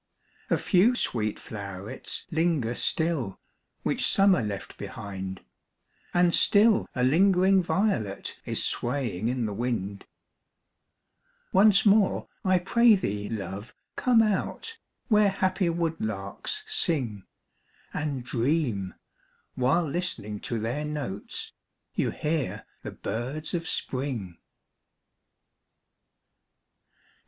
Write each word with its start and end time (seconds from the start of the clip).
AN 0.49 0.55
AUTUMN 0.55 0.57
INVITATION. 0.57 0.57
115 0.57 0.57
A 0.57 0.69
few 0.71 0.95
sweet 0.95 1.37
flow'rets 2.17 2.25
linger 2.31 2.73
still, 2.73 3.39
Which 3.83 4.07
Summer 4.07 4.41
left 4.41 4.75
behind; 4.79 5.41
And 6.11 6.33
still 6.33 6.87
a 6.95 7.03
lingering 7.03 7.61
violet 7.61 8.39
Is 8.43 8.65
swaying 8.65 9.27
in 9.27 9.45
the 9.45 9.53
wind. 9.53 10.07
Once 11.53 11.85
more, 11.85 12.27
I 12.43 12.57
pray 12.57 12.95
thee, 12.95 13.29
love, 13.29 13.75
come 13.95 14.23
out, 14.23 14.75
Where 15.07 15.29
happy 15.29 15.69
woodlarks 15.69 16.63
sing, 16.65 17.25
And 17.93 18.23
dream, 18.23 18.95
while 19.53 19.85
listening 19.87 20.39
to 20.39 20.57
their 20.57 20.83
notes, 20.83 21.53
You 21.93 22.09
hear 22.09 22.65
the 22.81 22.91
birds 22.91 23.53
of 23.53 23.67
Spring. 23.69 24.39